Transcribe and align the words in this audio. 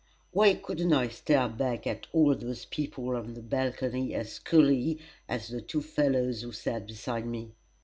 Why 0.31 0.55
couldn't 0.55 0.93
I 0.93 1.09
stare 1.09 1.47
back 1.47 1.85
at 1.85 2.07
all 2.11 2.33
those 2.33 2.65
people 2.65 3.09
on 3.15 3.35
the 3.35 3.41
balcony 3.43 4.15
as 4.15 4.39
coolly 4.39 4.97
as 5.29 5.49
the 5.49 5.61
two 5.61 5.83
fellows 5.83 6.41
who 6.41 6.51
sat 6.53 6.87
beside 6.87 7.27
me? 7.27 7.51